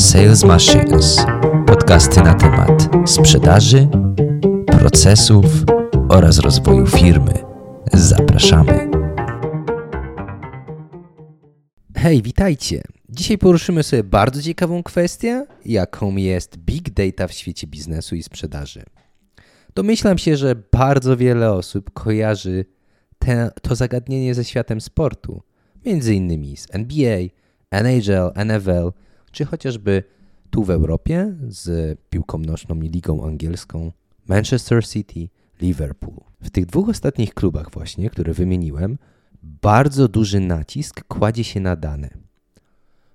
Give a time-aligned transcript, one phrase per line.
[0.00, 1.26] Sales Machines.
[1.66, 3.88] Podcasty na temat sprzedaży,
[4.66, 5.46] procesów
[6.08, 7.32] oraz rozwoju firmy.
[7.92, 8.90] Zapraszamy.
[11.96, 12.82] Hej, witajcie.
[13.08, 18.82] Dzisiaj poruszymy sobie bardzo ciekawą kwestię, jaką jest big data w świecie biznesu i sprzedaży.
[19.74, 22.64] Domyślam się, że bardzo wiele osób kojarzy
[23.18, 25.42] te, to zagadnienie ze światem sportu,
[25.86, 27.18] między innymi z NBA,
[27.70, 28.92] NHL, NFL,
[29.32, 30.02] czy chociażby
[30.50, 33.92] tu w Europie z piłką nożną i ligą angielską
[34.28, 35.28] Manchester City,
[35.60, 36.16] Liverpool.
[36.42, 38.98] W tych dwóch ostatnich klubach właśnie, które wymieniłem,
[39.42, 42.10] bardzo duży nacisk kładzie się na dane.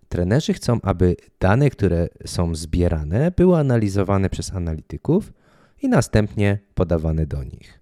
[0.09, 5.33] Trenerzy chcą, aby dane, które są zbierane, były analizowane przez analityków
[5.81, 7.79] i następnie podawane do nich.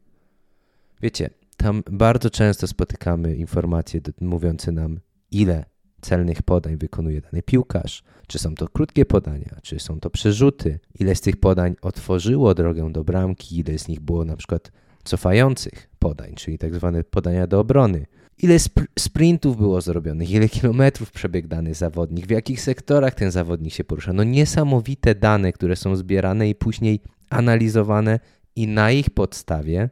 [1.02, 5.00] Wiecie, tam bardzo często spotykamy informacje mówiące nam,
[5.32, 5.66] ile
[6.04, 11.16] celnych podań wykonuje dany piłkarz, czy są to krótkie podania, czy są to przerzuty, ile
[11.16, 14.72] z tych podań otworzyło drogę do bramki, ile z nich było na przykład
[15.04, 18.06] cofających podań, czyli tak zwane podania do obrony.
[18.38, 23.74] Ile sp sprintów było zrobionych, ile kilometrów przebiegł dany zawodnik, w jakich sektorach ten zawodnik
[23.74, 24.14] się porusza.
[24.14, 28.20] No niesamowite dane, które są zbierane i później analizowane
[28.56, 29.90] i na ich podstawie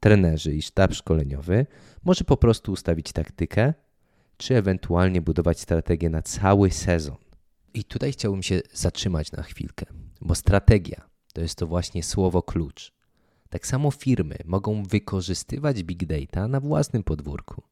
[0.00, 1.66] trenerzy i sztab szkoleniowy
[2.04, 3.74] może po prostu ustawić taktykę,
[4.38, 7.16] czy ewentualnie budować strategię na cały sezon.
[7.74, 9.86] I tutaj chciałbym się zatrzymać na chwilkę,
[10.20, 12.92] bo strategia to jest to właśnie słowo klucz.
[13.50, 17.62] Tak samo firmy mogą wykorzystywać big data na własnym podwórku,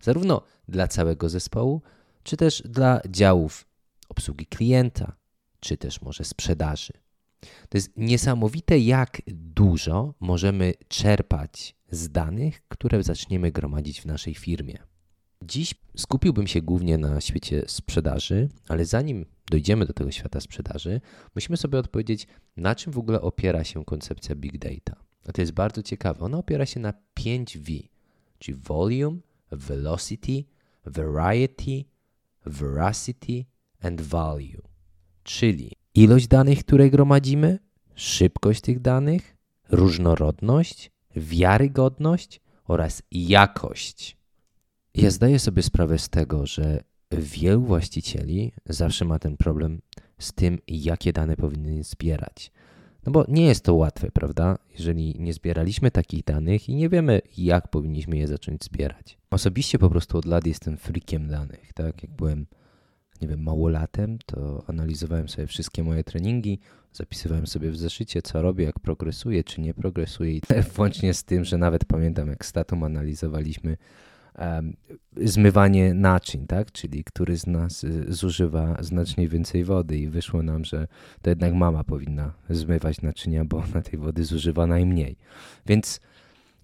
[0.00, 1.82] zarówno dla całego zespołu,
[2.22, 3.66] czy też dla działów
[4.08, 5.16] obsługi klienta,
[5.60, 6.92] czy też może sprzedaży.
[7.40, 14.78] To jest niesamowite, jak dużo możemy czerpać z danych, które zaczniemy gromadzić w naszej firmie.
[15.44, 21.00] Dziś skupiłbym się głównie na świecie sprzedaży, ale zanim dojdziemy do tego świata sprzedaży,
[21.34, 25.04] musimy sobie odpowiedzieć, na czym w ogóle opiera się koncepcja big data.
[25.26, 26.20] A to jest bardzo ciekawe.
[26.20, 27.88] Ona opiera się na 5V,
[28.38, 29.18] czyli volume,
[29.50, 30.44] velocity,
[30.86, 31.84] variety,
[32.46, 33.44] veracity
[33.80, 34.62] and value.
[35.22, 37.58] Czyli ilość danych, które gromadzimy,
[37.94, 39.36] szybkość tych danych,
[39.70, 44.17] różnorodność, wiarygodność oraz jakość.
[44.98, 46.80] Ja zdaję sobie sprawę z tego, że
[47.12, 49.80] wielu właścicieli zawsze ma ten problem
[50.18, 52.52] z tym, jakie dane powinny zbierać.
[53.06, 54.58] No bo nie jest to łatwe, prawda?
[54.72, 59.18] Jeżeli nie zbieraliśmy takich danych i nie wiemy, jak powinniśmy je zacząć zbierać.
[59.30, 62.02] Osobiście po prostu od lat jestem freakiem danych, tak?
[62.02, 62.46] Jak byłem,
[63.22, 66.58] nie wiem, małolatem, to analizowałem sobie wszystkie moje treningi,
[66.92, 70.40] zapisywałem sobie w zeszycie, co robię, jak progresuję, czy nie progresuję i
[70.76, 73.76] włącznie z tym, że nawet pamiętam, jak statum analizowaliśmy
[75.16, 76.72] zmywanie naczyń, tak?
[76.72, 80.88] czyli który z nas y, zużywa znacznie więcej wody i wyszło nam, że
[81.22, 85.16] to jednak mama powinna zmywać naczynia, bo ona tej wody zużywa najmniej.
[85.66, 86.00] Więc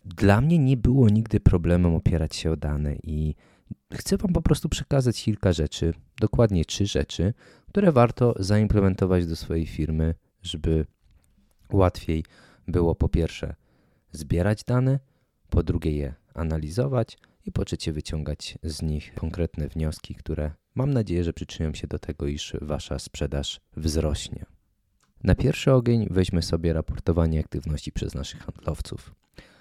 [0.05, 3.35] dla mnie nie było nigdy problemem opierać się o dane i
[3.93, 7.35] chcę Wam po prostu przekazać kilka rzeczy, dokładnie trzy rzeczy,
[7.69, 10.87] które warto zaimplementować do swojej firmy, żeby
[11.73, 12.25] łatwiej
[12.69, 13.55] było po pierwsze
[14.13, 14.99] zbierać dane,
[15.51, 21.25] po drugie je analizować, i po trzecie wyciągać z nich konkretne wnioski, które mam nadzieję,
[21.25, 24.47] że przyczynią się do tego, iż Wasza sprzedaż wzrośnie.
[25.25, 29.15] Na pierwszy ogień weźmy sobie raportowanie aktywności przez naszych handlowców.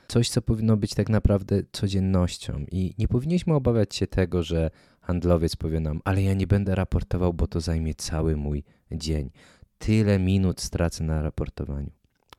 [0.08, 4.70] Coś, co powinno być tak naprawdę codziennością i nie powinniśmy obawiać się tego, że
[5.02, 9.30] handlowiec powie nam, ale ja nie będę raportował, bo to zajmie cały mój dzień.
[9.78, 11.92] Tyle minut stracę na raportowaniu,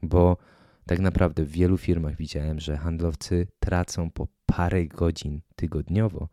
[0.03, 0.37] bo
[0.87, 6.29] tak naprawdę w wielu firmach widziałem, że handlowcy tracą po parę godzin tygodniowo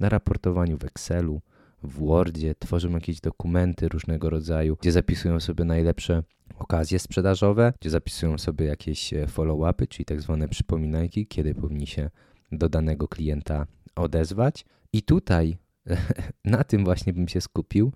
[0.00, 1.40] na raportowaniu w Excelu,
[1.82, 6.22] w Wordzie, tworzą jakieś dokumenty różnego rodzaju, gdzie zapisują sobie najlepsze
[6.58, 12.10] okazje sprzedażowe, gdzie zapisują sobie jakieś e, follow-upy, czyli tak zwane przypominajki, kiedy powinni się
[12.52, 14.64] do danego klienta odezwać.
[14.92, 15.56] I tutaj
[16.44, 17.92] na tym właśnie bym się skupił,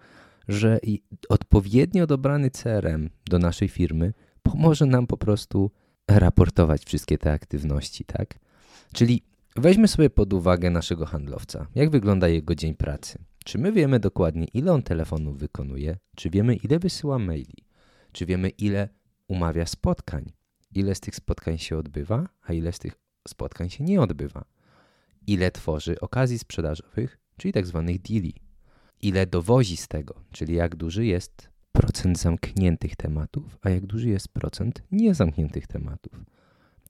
[0.48, 0.80] że
[1.28, 5.70] odpowiednio dobrany CRM do naszej firmy pomoże nam po prostu
[6.18, 8.38] raportować wszystkie te aktywności, tak?
[8.92, 9.22] Czyli
[9.56, 11.66] weźmy sobie pod uwagę naszego handlowca.
[11.74, 13.18] Jak wygląda jego dzień pracy?
[13.44, 15.96] Czy my wiemy dokładnie, ile on telefonów wykonuje?
[16.16, 17.64] Czy wiemy, ile wysyła maili?
[18.12, 18.88] Czy wiemy, ile
[19.28, 20.32] umawia spotkań?
[20.74, 22.94] Ile z tych spotkań się odbywa, a ile z tych
[23.28, 24.44] spotkań się nie odbywa?
[25.26, 28.34] Ile tworzy okazji sprzedażowych, czyli tak zwanych deali?
[29.02, 34.28] Ile dowozi z tego, czyli jak duży jest procent zamkniętych tematów, a jak duży jest
[34.28, 36.24] procent niezamkniętych tematów.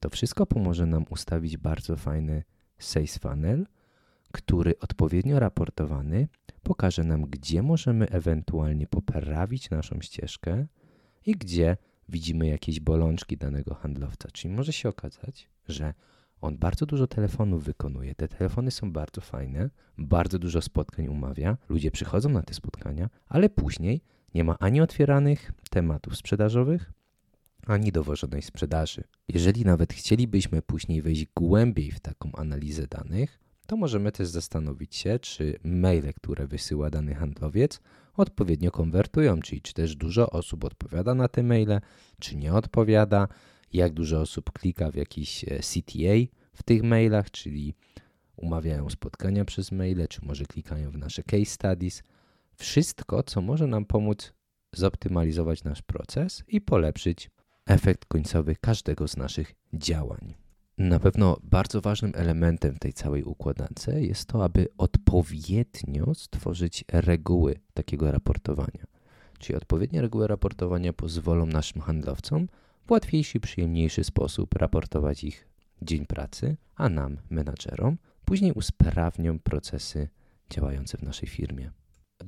[0.01, 2.43] To wszystko pomoże nam ustawić bardzo fajny
[2.79, 3.67] sales funnel,
[4.33, 6.29] który odpowiednio raportowany
[6.63, 10.67] pokaże nam, gdzie możemy ewentualnie poprawić naszą ścieżkę
[11.27, 11.77] i gdzie
[12.09, 14.29] widzimy jakieś bolączki danego handlowca.
[14.33, 15.95] Czyli może się okazać, że
[16.41, 18.15] on bardzo dużo telefonów wykonuje.
[18.15, 23.49] Te telefony są bardzo fajne, bardzo dużo spotkań umawia, ludzie przychodzą na te spotkania, ale
[23.49, 24.01] później
[24.35, 26.93] nie ma ani otwieranych tematów sprzedażowych,
[27.67, 29.05] ani dowożonej sprzedaży.
[29.29, 35.19] Jeżeli nawet chcielibyśmy później wejść głębiej w taką analizę danych, to możemy też zastanowić się,
[35.19, 37.81] czy maile, które wysyła dany handlowiec,
[38.17, 41.81] odpowiednio konwertują, czyli czy też dużo osób odpowiada na te maile,
[42.21, 43.29] czy nie odpowiada,
[43.73, 47.75] jak dużo osób klika w jakiś e, CTA w tych mailach, czyli
[48.37, 52.03] umawiają spotkania przez maile, czy może klikają w nasze case studies.
[52.61, 54.33] Wszystko, co może nam pomóc
[54.73, 57.31] zoptymalizować nasz proces i polepszyć
[57.67, 60.35] efekt końcowy każdego z naszych działań.
[60.79, 68.13] Na pewno bardzo ważnym elementem tej całej układance jest to, aby odpowiednio stworzyć reguły takiego
[68.13, 68.87] raportowania.
[69.39, 72.49] Czyli odpowiednie reguły raportowania pozwolą naszym handlowcom
[72.87, 75.49] w łatwiejszy, przyjemniejszy sposób raportować ich
[75.83, 80.09] dzień pracy, a nam, menadżerom, później usprawnią procesy
[80.51, 81.80] działające w naszej firmie.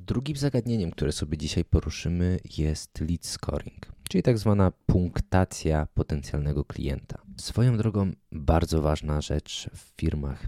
[0.07, 7.21] Drugim zagadnieniem, które sobie dzisiaj poruszymy, jest lead scoring, czyli tak zwana punktacja potencjalnego klienta.
[7.37, 10.47] Swoją drogą bardzo ważna rzecz w firmach,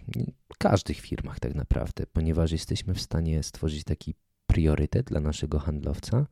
[0.54, 4.14] w każdych firmach tak naprawdę, ponieważ jesteśmy w stanie stworzyć taki
[4.48, 6.28] priorytet dla naszego handlowca,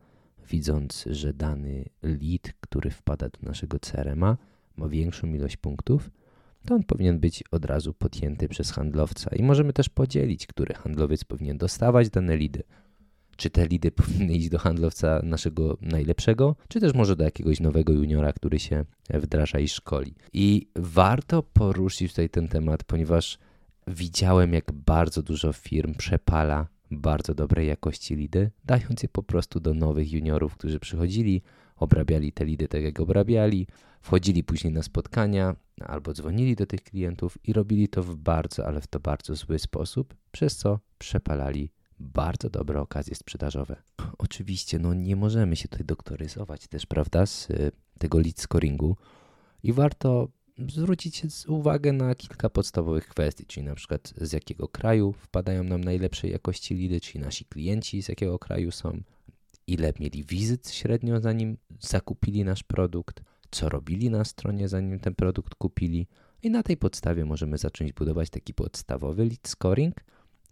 [0.49, 4.37] widząc, że dany lead, który wpada do naszego CRM-a,
[4.75, 6.09] ma większą ilość punktów,
[6.65, 11.23] to on powinien być od razu podjęty przez handlowca i możemy też podzielić, który handlowiec
[11.23, 12.63] powinien dostawać dane lidy.
[13.35, 17.93] Czy te lidy powinny iść do handlowca naszego najlepszego, czy też może do jakiegoś nowego
[17.93, 20.15] juniora, który się wdraża i szkoli.
[20.33, 23.37] I warto poruszyć tutaj ten temat, ponieważ
[23.87, 29.73] widziałem, jak bardzo dużo firm przepala bardzo dobrej jakości lidy, dając je po prostu do
[29.73, 31.41] nowych juniorów, którzy przychodzili,
[31.75, 33.67] obrabiali te lidy tak jak obrabiali,
[34.01, 38.81] wchodzili później na spotkania albo dzwonili do tych klientów i robili to w bardzo, ale
[38.81, 41.69] w to bardzo zły sposób, przez co przepalali
[41.99, 43.75] bardzo dobre okazje sprzedażowe.
[44.17, 48.97] Oczywiście, no nie możemy się tutaj doktoryzować też, prawda, z y, tego lead scoringu
[49.63, 50.27] i warto
[50.69, 56.31] zwrócić uwagę na kilka podstawowych kwestii, czyli na przykład z jakiego kraju wpadają nam najlepszej
[56.31, 59.01] jakości lidy, czyli nasi klienci z jakiego kraju są,
[59.67, 65.55] ile mieli wizyt średnio zanim zakupili nasz produkt, co robili na stronie zanim ten produkt
[65.55, 66.07] kupili
[66.41, 69.95] i na tej podstawie możemy zacząć budować taki podstawowy lead scoring,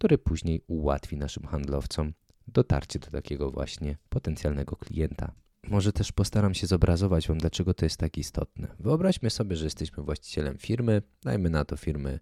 [0.02, 2.12] który później ułatwi naszym handlowcom
[2.48, 5.32] dotarcie do takiego właśnie potencjalnego klienta.
[5.68, 8.68] Może też postaram się zobrazować Wam, dlaczego to jest tak istotne.
[8.80, 12.20] Wyobraźmy sobie, że jesteśmy właścicielem firmy, dajmy na to firmy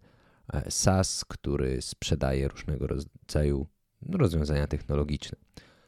[0.52, 3.66] e, SaaS, który sprzedaje różnego rodzaju
[4.12, 5.38] rozwiązania technologiczne.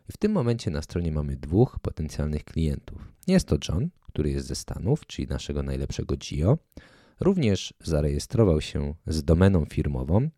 [0.08, 3.12] I w tym momencie na stronie mamy dwóch potencjalnych klientów.
[3.26, 6.58] Jest to John, który jest ze Stanów, czyli naszego najlepszego GIO.
[7.20, 10.30] Również zarejestrował się z domeną firmową.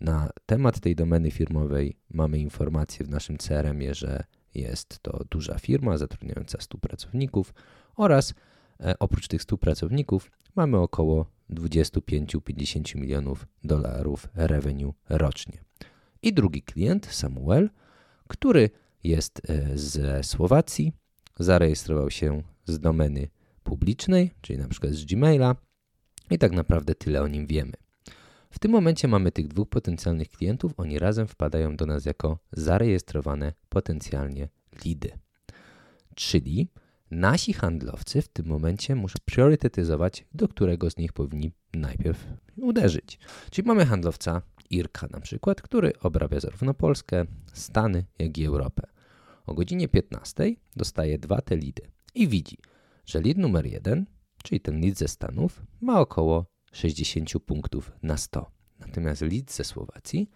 [0.00, 4.24] Na temat tej domeny firmowej mamy informację w naszym CRM-ie, że
[4.54, 7.54] jest to duża firma zatrudniająca 100 pracowników
[7.96, 8.34] oraz
[8.80, 15.60] e, oprócz tych 100 pracowników mamy około 25-50 milionów dolarów revenue rocznie.
[16.22, 17.70] I drugi klient, Samuel,
[18.28, 18.70] który
[19.04, 20.92] jest e, ze Słowacji,
[21.38, 23.28] zarejestrował się z domeny
[23.62, 25.56] publicznej, czyli na przykład z Gmaila
[26.30, 27.72] i tak naprawdę tyle o nim wiemy.
[28.50, 33.52] W tym momencie mamy tych dwóch potencjalnych klientów, oni razem wpadają do nas jako zarejestrowane
[33.68, 34.48] potencjalnie
[34.84, 35.10] lidy.
[36.14, 36.68] Czyli
[37.10, 42.26] nasi handlowcy w tym momencie muszą priorytetyzować, do którego z nich powinni najpierw
[42.56, 43.18] uderzyć.
[43.50, 48.82] Czyli mamy handlowca Irka na przykład, który obrabia zarówno Polskę, Stany, jak i Europę.
[49.46, 51.82] O godzinie 15 dostaje dwa te lidy
[52.14, 52.58] i widzi,
[53.06, 54.06] że lead numer jeden,
[54.42, 58.50] czyli ten lead ze Stanów, ma około 60 punktów na 100.
[58.78, 60.30] Natomiast lead ze Słowacji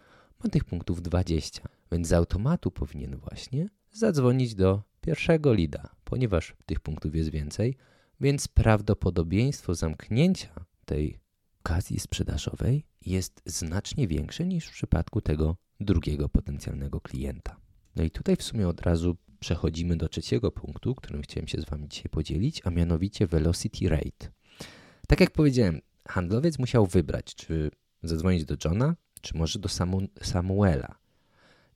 [0.45, 6.81] ma tych punktów 20, więc z automatu powinien właśnie zadzwonić do pierwszego lida, ponieważ tych
[6.81, 7.77] punktów jest więcej,
[8.21, 11.19] więc prawdopodobieństwo zamknięcia tej
[11.61, 17.57] okazji sprzedażowej jest znacznie większe niż w przypadku tego drugiego potencjalnego klienta.
[17.97, 21.65] No i tutaj w sumie od razu przechodzimy do trzeciego punktu, którym chciałem się z
[21.65, 24.29] Wami dzisiaj podzielić, a mianowicie velocity rate.
[25.09, 27.71] Tak jak powiedziałem, handlowiec musiał wybrać, czy
[28.03, 30.95] zadzwonić do Johna, czy może do Samu Samuela.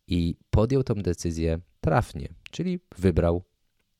[0.07, 3.43] I podjął tą decyzję trafnie, czyli wybrał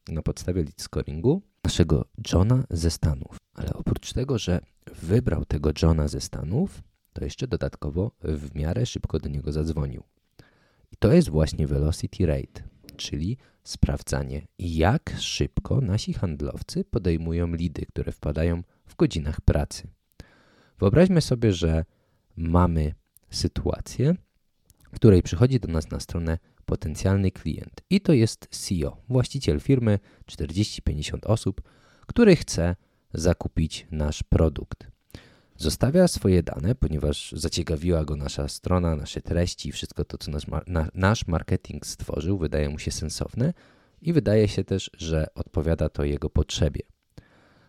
[0.09, 3.37] na podstawie lead scoringu naszego Johna ze Stanów.
[3.55, 4.61] Ale oprócz tego, że
[5.03, 10.03] wybrał tego Johna ze Stanów, to jeszcze dodatkowo w miarę szybko do niego zadzwonił.
[10.93, 12.63] I to jest właśnie velocity rate,
[12.97, 19.89] czyli sprawdzanie, jak szybko nasi handlowcy podejmują lidy, które wpadają w godzinach pracy.
[20.79, 21.85] Wyobraźmy sobie, że
[22.37, 22.95] mamy
[23.31, 24.15] sytuację,
[24.93, 29.99] w której przychodzi do nas na stronę potencjalny klient i to jest CEO, właściciel firmy,
[30.27, 31.63] 40-50 osób,
[32.07, 32.77] który chce
[33.15, 34.87] zakupić nasz produkt.
[35.57, 40.89] Zostawia swoje dane, ponieważ zaciekawiła go nasza strona, nasze treści, wszystko to, co nasz, na,
[40.95, 43.53] nasz marketing stworzył, wydaje mu się sensowne
[44.03, 46.81] i wydaje się też, że odpowiada to jego potrzebie.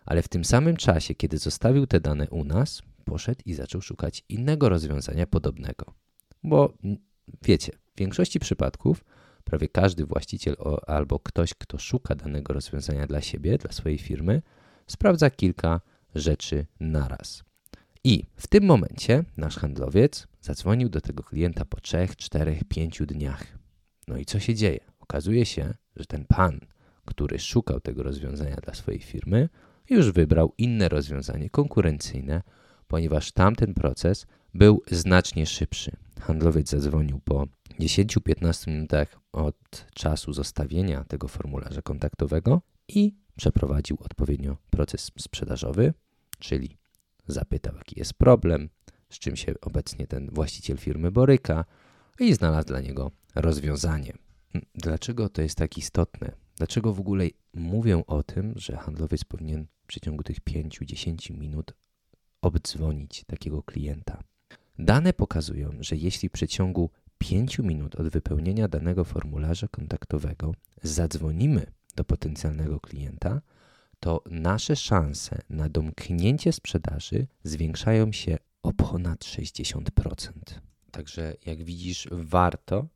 [0.06, 4.24] Ale w tym samym czasie, kiedy zostawił te dane u nas, poszedł i zaczął szukać
[4.28, 5.94] innego rozwiązania podobnego.
[6.42, 6.72] Bo
[7.42, 9.04] wiecie, w większości przypadków
[9.44, 14.42] prawie każdy właściciel albo ktoś, kto szuka danego rozwiązania dla siebie, dla swojej firmy,
[14.86, 15.80] sprawdza kilka
[16.14, 17.44] rzeczy naraz.
[18.04, 23.58] I w tym momencie nasz handlowiec zadzwonił do tego klienta po 3, 4, 5 dniach.
[24.08, 24.80] No i co się dzieje?
[25.00, 26.60] Okazuje się, że ten pan,
[27.04, 29.48] który szukał tego rozwiązania dla swojej firmy,
[29.90, 32.42] już wybrał inne rozwiązanie konkurencyjne,
[32.88, 35.96] ponieważ tamten proces był znacznie szybszy.
[36.20, 37.46] Handlowiec zadzwonił po
[37.80, 45.94] 10-15 minutach od czasu zostawienia tego formularza kontaktowego i przeprowadził odpowiednio proces sprzedażowy,
[46.38, 46.76] czyli
[47.26, 48.68] zapytał, jaki jest problem,
[49.10, 51.64] z czym się obecnie ten właściciel firmy boryka
[52.20, 54.12] i znalazł dla niego rozwiązanie.
[54.74, 56.32] Dlaczego to jest tak istotne?
[56.56, 61.74] Dlaczego w ogóle mówię o tym, że handlowiec powinien w przeciągu tych 5-10 minut
[62.42, 64.22] obdzwonić takiego klienta?
[64.78, 71.66] Dane pokazują, że jeśli w przeciągu 5 minut od wypełnienia danego formularza kontaktowego zadzwonimy
[71.96, 73.40] do potencjalnego klienta,
[74.00, 80.30] to nasze szanse na domknięcie sprzedaży zwiększają się o ponad 60%.
[80.90, 82.86] Także jak widzisz, warto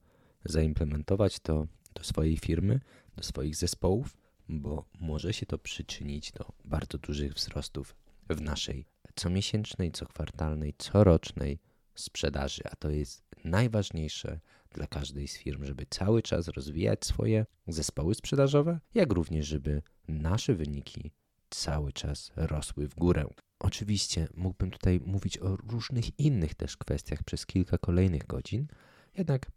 [0.44, 2.80] zaimplementować to do swojej firmy,
[3.16, 4.16] do swoich zespołów,
[4.48, 7.96] bo może się to przyczynić do bardzo dużych wzrostów
[8.30, 11.58] w naszej comiesięcznej, cokwartalnej, corocznej
[11.94, 14.40] sprzedaży, a to jest najważniejsze
[14.70, 20.54] dla każdej z firm, żeby cały czas rozwijać swoje zespoły sprzedażowe, jak również, żeby nasze
[20.54, 21.12] wyniki
[21.50, 23.24] cały czas rosły w górę.
[23.58, 28.66] Oczywiście mógłbym tutaj mówić o różnych innych też kwestiach przez kilka kolejnych godzin,
[29.14, 29.50] jednak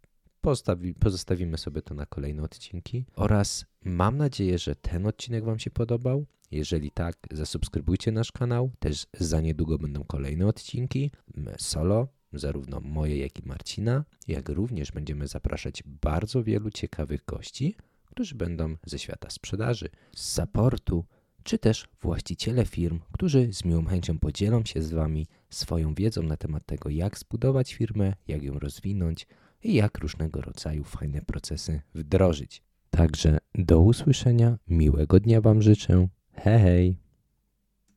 [0.46, 5.70] postawi, pozostawimy sobie to na kolejne odcinki oraz mam nadzieję, że ten odcinek Wam się
[5.70, 6.26] podobał.
[6.50, 8.70] Jeżeli tak, zasubskrybujcie nasz kanał.
[8.78, 11.10] Też za niedługo będą kolejne odcinki
[11.58, 18.34] solo, zarówno moje, jak i Marcina, jak również będziemy zapraszać bardzo wielu ciekawych gości, którzy
[18.34, 21.04] będą ze świata sprzedaży, z supportu,
[21.42, 26.36] czy też właściciele firm, którzy z miłą chęcią podzielą się z Wami swoją wiedzą na
[26.36, 29.26] temat tego, jak zbudować firmę, jak ją rozwinąć
[29.66, 32.62] i jak różnego rodzaju fajne procesy wdrożyć.
[32.90, 36.08] Także do usłyszenia, miłego dnia Wam życzę.
[36.34, 36.62] Hej!
[36.62, 37.05] hej.